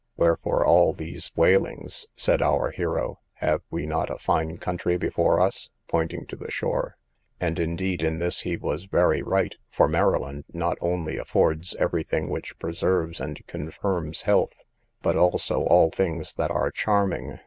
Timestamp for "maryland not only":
9.87-11.17